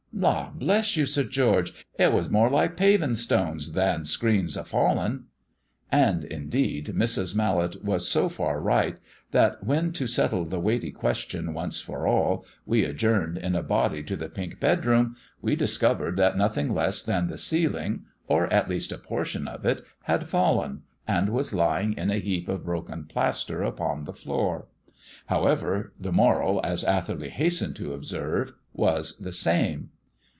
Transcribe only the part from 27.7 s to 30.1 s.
to observe, was the same.